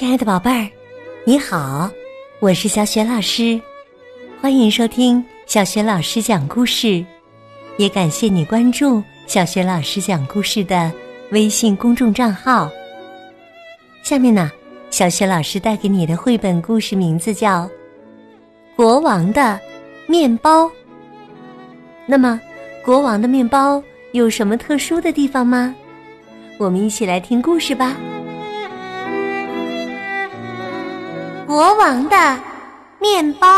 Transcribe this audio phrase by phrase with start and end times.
[0.00, 0.66] 亲爱的宝贝儿，
[1.26, 1.90] 你好，
[2.38, 3.60] 我是小雪老师，
[4.40, 7.04] 欢迎收听小雪老师讲故事，
[7.76, 10.90] 也感谢你关注小雪老师讲故事的
[11.32, 12.70] 微信公众账号。
[14.02, 14.50] 下面呢，
[14.88, 17.64] 小雪老师带给你的绘本故事名字叫
[18.74, 19.60] 《国王的
[20.06, 20.64] 面包》。
[22.06, 22.40] 那么，
[22.82, 25.74] 国王的面包有什么特殊的地方吗？
[26.56, 27.94] 我们一起来听故事吧。
[31.50, 32.16] 国王的
[33.00, 33.48] 面包。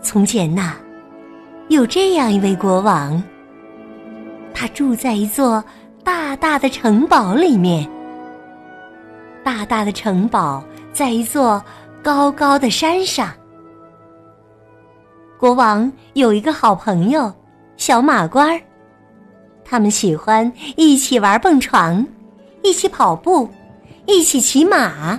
[0.00, 0.74] 从前呐，
[1.66, 3.20] 有这样一位国王，
[4.54, 5.64] 他住在一座
[6.04, 7.84] 大大的城堡里面。
[9.42, 11.60] 大大的城堡在一座
[12.04, 13.28] 高高的山上。
[15.36, 17.34] 国王有一个好朋友。
[17.76, 18.60] 小马官儿，
[19.64, 22.06] 他们喜欢一起玩蹦床，
[22.62, 23.48] 一起跑步，
[24.06, 25.18] 一起骑马。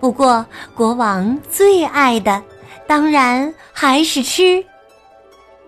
[0.00, 2.42] 不过，国王最爱的
[2.86, 4.64] 当然还是吃。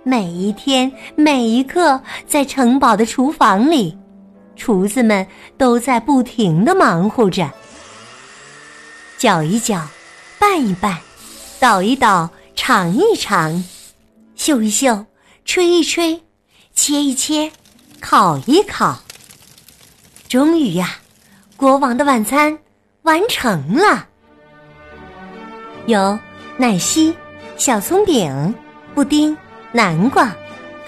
[0.03, 3.97] 每一天，每一刻，在城堡的厨房里，
[4.57, 7.49] 厨子们都在不停的忙活着，
[9.17, 9.81] 搅一搅，
[10.39, 10.99] 拌一拌，
[11.61, 13.65] 捣一捣，尝一尝。
[14.35, 15.07] 嗅一嗅，
[15.45, 16.21] 吹一吹，
[16.75, 17.53] 切一切，
[18.01, 19.04] 烤一烤。
[20.35, 20.97] 终于呀，
[21.57, 22.59] 国王的晚餐
[23.03, 24.05] 完成了。
[25.87, 26.19] 有
[26.57, 27.15] 奶昔、
[27.57, 28.53] 小葱饼、
[28.97, 29.39] 布丁、
[29.71, 30.35] 南瓜、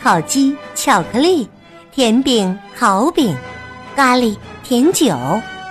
[0.03, 1.49] 烤鸡、巧克力、
[1.93, 3.37] 甜饼、烤饼、
[3.95, 5.15] 咖喱、甜酒、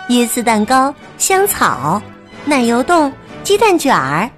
[0.07, 2.01] 椰子蛋糕、香草、
[2.45, 3.11] 奶油冻、
[3.43, 4.31] 鸡蛋卷儿，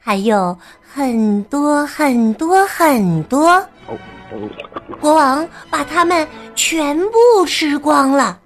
[0.00, 0.58] 还有。
[0.90, 3.64] 很多很多很多，
[5.00, 8.36] 国王把它们全部吃光了。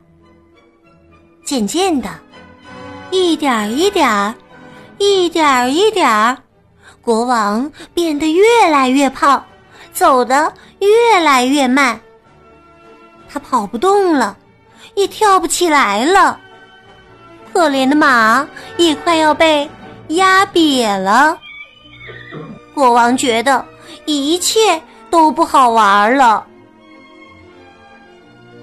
[1.45, 2.09] 渐渐的，
[3.11, 4.35] 一点儿一点儿，
[4.99, 6.39] 一点儿一点儿，
[7.01, 9.45] 国王变得越来越胖，
[9.93, 12.01] 走得越来越慢。
[13.29, 14.37] 他跑不动了，
[14.95, 16.39] 也跳不起来了。
[17.53, 18.49] 可怜的马
[18.79, 19.69] 也快要被
[20.09, 21.39] 压瘪了。
[22.73, 23.65] 国王觉得
[24.07, 24.81] 一切
[25.11, 26.47] 都不好玩了，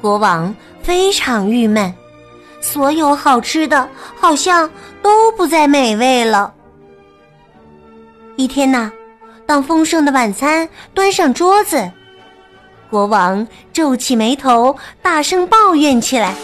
[0.01, 1.93] 国王非常郁闷，
[2.61, 3.87] 所有好吃的
[4.19, 4.69] 好像
[5.01, 6.53] 都不再美味了。
[8.35, 8.91] 一天呐，
[9.45, 11.91] 当丰盛的晚餐端上桌子，
[12.89, 16.35] 国王皱起眉头，大声抱怨起来：“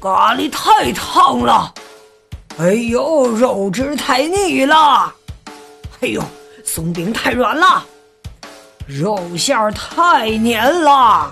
[0.00, 1.72] 咖喱太烫了，
[2.58, 5.12] 哎呦，肉汁太腻了，
[6.00, 6.22] 哎呦。”
[6.64, 7.84] 松饼太软了，
[8.86, 11.30] 肉馅儿太黏了。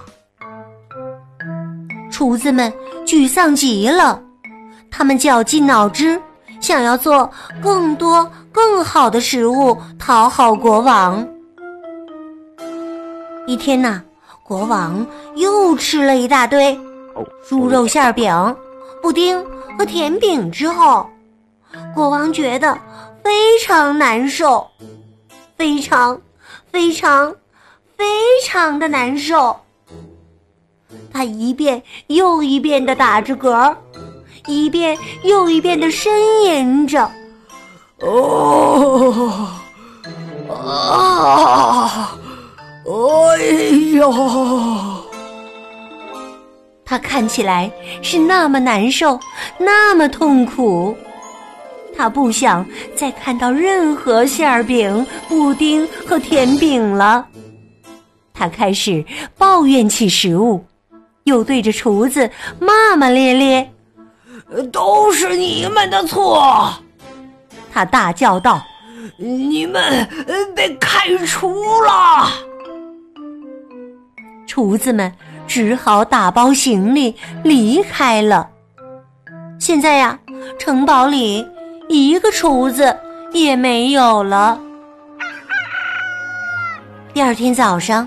[2.20, 2.70] 厨子们
[3.06, 4.22] 沮丧极了，
[4.90, 6.20] 他们绞尽脑汁，
[6.60, 7.26] 想要做
[7.62, 11.26] 更多更好的食物讨好国王。
[13.46, 14.02] 一天呐，
[14.42, 16.78] 国王又吃了一大堆
[17.48, 18.54] 猪肉馅饼、
[19.00, 19.42] 布丁
[19.78, 21.08] 和甜饼之后，
[21.94, 22.78] 国王觉得
[23.24, 23.30] 非
[23.64, 24.68] 常难受。
[25.56, 26.20] 非常，
[26.70, 27.34] 非常，
[27.96, 28.04] 非
[28.44, 29.58] 常的难受。
[31.12, 33.74] 他一遍又一遍的打着嗝，
[34.46, 36.08] 一遍又一遍的呻
[36.44, 37.10] 吟着。
[38.00, 39.46] 哦，
[40.48, 42.16] 啊，
[42.86, 43.42] 哎
[43.94, 44.12] 呦！
[46.84, 47.70] 他看起来
[48.02, 49.20] 是那么难受，
[49.58, 50.96] 那么痛苦。
[51.96, 57.26] 他不想再看到任何馅饼、布丁和甜饼了。
[58.32, 59.04] 他开始
[59.36, 60.64] 抱怨起食物，
[61.24, 63.72] 又对着厨子骂骂咧咧
[64.72, 66.72] ：“都是你们的错！”
[67.72, 68.62] 他大叫道
[69.16, 70.08] ：“你们
[70.54, 72.30] 被开除了！”
[74.46, 75.12] 厨子们
[75.46, 78.48] 只好打包行李离开了。
[79.58, 80.18] 现在呀，
[80.58, 81.46] 城堡里。
[81.92, 82.96] 一个厨子
[83.32, 84.60] 也没有了。
[87.12, 88.06] 第二天早上，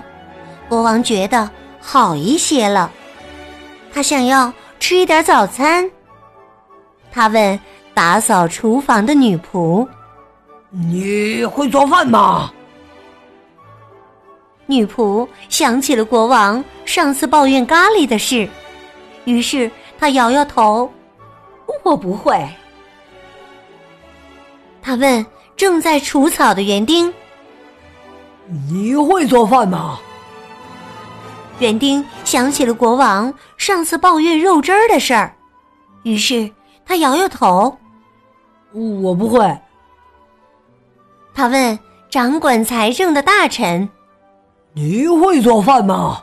[0.70, 1.50] 国王觉得
[1.82, 2.90] 好一些了，
[3.94, 5.88] 他想要吃一点早餐。
[7.12, 7.58] 他问
[7.94, 9.86] 打扫厨房的女仆
[10.68, 12.52] ：“你会做饭吗？”
[14.66, 18.48] 女仆想起了国王上次抱怨咖喱的事，
[19.26, 20.90] 于是她摇摇头
[21.84, 22.44] ：“我不会。”
[24.82, 25.24] 他问
[25.56, 27.12] 正在除草的园丁
[28.68, 30.00] ：“你会做饭吗？”
[31.60, 35.34] 园丁想起了国王上次抱怨肉汁儿的事儿，
[36.02, 36.50] 于是
[36.84, 37.76] 他摇摇头
[38.72, 39.56] ：“我不会。”
[41.32, 41.78] 他问
[42.10, 43.88] 掌管财政的大臣
[44.74, 46.22] ：“你会做饭吗？”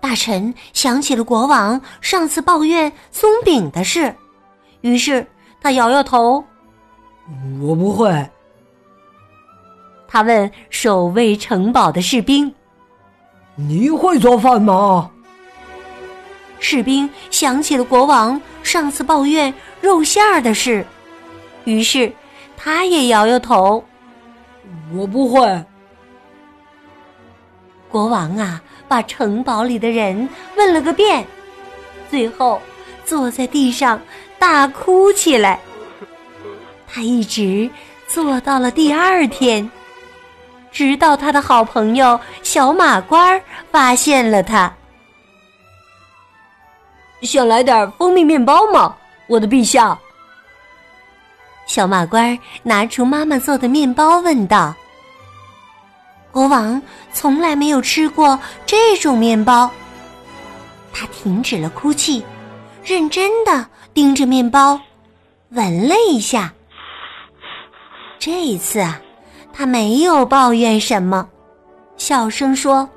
[0.00, 4.14] 大臣想起了国王上次抱怨松饼的事，
[4.80, 5.24] 于是
[5.60, 6.42] 他摇摇头
[7.62, 8.28] ：“我不会。”
[10.08, 12.52] 他问守卫城堡的士兵。
[13.68, 15.10] 你会做饭吗？
[16.58, 20.84] 士兵想起了国王上次抱怨肉馅儿的事，
[21.64, 22.12] 于是
[22.56, 23.82] 他也摇摇头
[24.94, 25.64] ：“我不会。”
[27.88, 31.26] 国王啊，把城堡里的人问了个遍，
[32.10, 32.60] 最后
[33.04, 34.00] 坐在地上
[34.38, 35.60] 大哭起来。
[36.86, 37.70] 他一直
[38.06, 39.70] 坐到了第二天。
[40.72, 43.40] 直到他的好朋友小马官
[43.70, 44.72] 发现了他，
[47.22, 48.94] 想来点蜂蜜面包吗，
[49.26, 49.98] 我的陛下？
[51.66, 54.74] 小马官拿出妈妈做的面包，问道。
[56.32, 56.80] 国王
[57.12, 59.70] 从来没有吃过这种面包，
[60.92, 62.24] 他停止了哭泣，
[62.84, 64.80] 认真的盯着面包，
[65.50, 66.52] 闻了一下。
[68.18, 69.00] 这一次啊。
[69.52, 71.28] 他没有抱怨什么，
[71.96, 72.88] 小声说：“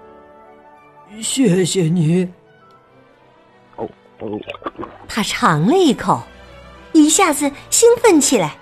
[1.21, 2.27] 谢谢你。”
[5.07, 6.21] 他尝了一口，
[6.93, 8.55] 一下子兴奋起来。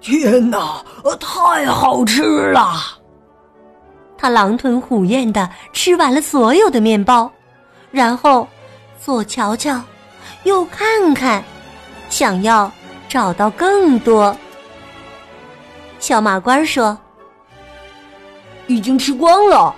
[0.00, 0.84] 天哪，
[1.18, 2.22] 太好吃
[2.52, 2.74] 了！
[4.18, 7.30] 他狼吞虎咽的吃完了所有的面包，
[7.90, 8.46] 然后
[9.02, 9.80] 左瞧瞧，
[10.44, 11.42] 右看看，
[12.10, 12.70] 想要
[13.08, 14.36] 找到更多。
[16.00, 16.96] 小马官说
[18.66, 19.74] ：“已经吃光了，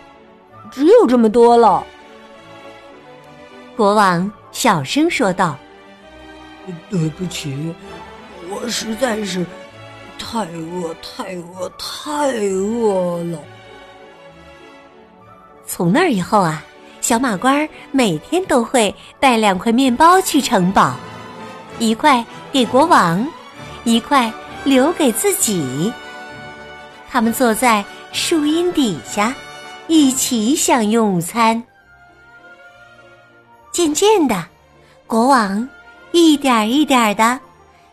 [0.70, 1.84] 只有这么多了。”
[3.76, 5.56] 国王小声说道
[6.88, 7.74] ：“对不起，
[8.48, 9.44] 我实在是
[10.16, 13.38] 太饿、太饿、太饿了。”
[15.66, 16.62] 从那以后啊，
[17.00, 20.94] 小马官每天都会带两块面包去城堡，
[21.80, 23.26] 一块给国王，
[23.82, 24.32] 一块
[24.62, 25.92] 留给自己。
[27.12, 29.35] 他们坐在树荫底下，
[29.87, 31.62] 一起享用午餐。
[33.70, 34.43] 渐渐的，
[35.06, 35.69] 国王
[36.12, 37.38] 一点一点的，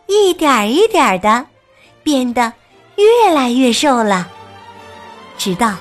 [0.06, 1.44] 一点一点的
[2.02, 2.50] 变得
[2.96, 4.26] 越来越瘦了。
[5.36, 5.74] 直到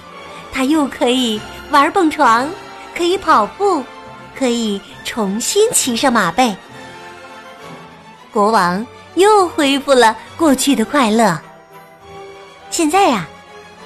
[0.51, 1.39] 他又可以
[1.71, 2.49] 玩蹦床，
[2.93, 3.81] 可以跑步，
[4.37, 6.53] 可以重新骑上马背，
[8.33, 11.39] 国王又恢复了过去的快乐。
[12.69, 13.27] 现在呀，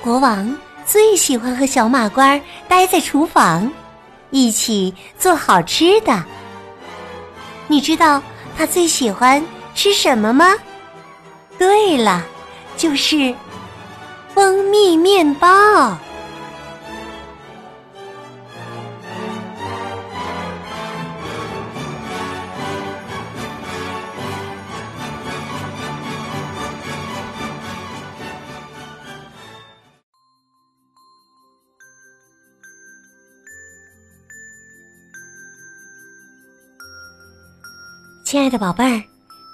[0.01, 3.71] 国王最喜欢和小马官待在厨房，
[4.29, 6.23] 一起做好吃的。
[7.67, 8.21] 你知道
[8.57, 9.43] 他最喜欢
[9.73, 10.53] 吃什么吗？
[11.57, 12.21] 对了，
[12.77, 13.33] 就是
[14.33, 15.97] 蜂蜜面包。
[38.33, 38.99] 亲爱的宝贝儿，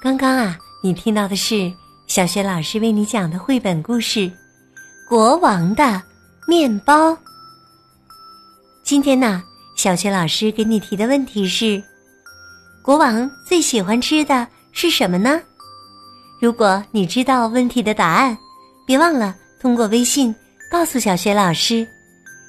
[0.02, 1.70] 刚刚啊，你听到的是
[2.08, 4.20] 小学老师为你讲的绘本故事
[5.06, 6.02] 《国王的
[6.48, 7.12] 面包》。
[8.82, 9.44] 今天呢，
[9.76, 11.84] 小学老师给你提的问题是：
[12.82, 15.42] 国王最喜欢吃的是什么呢？
[16.40, 18.38] 如果你知道问题的答案，
[18.88, 20.34] 别忘了通过微信
[20.72, 21.86] 告诉小学老师。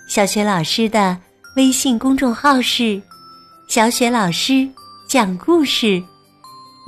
[0.08, 1.18] 小学老师的
[1.56, 3.02] 微信公众号是
[3.66, 4.68] “小雪老师
[5.08, 6.00] 讲故事”。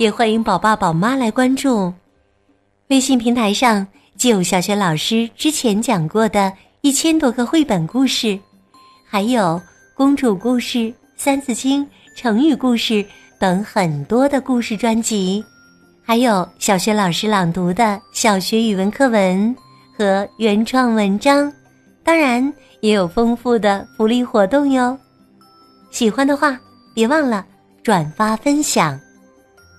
[0.03, 1.93] 也欢迎宝爸宝妈来关注，
[2.89, 8.37] 微信平台上既有小学老师之前讲过的一千多个绘本故事，
[9.09, 9.61] 还有
[9.95, 13.05] 公主故事、三字经、成语故事
[13.39, 15.41] 等很多的故事专辑，
[16.03, 19.55] 还有小学老师朗读的小学语文课文
[19.97, 21.49] 和原创文章，
[22.03, 24.99] 当然也有丰富的福利活动哟。
[25.91, 26.59] 喜欢的话，
[26.93, 27.45] 别忘了
[27.81, 28.99] 转发分享。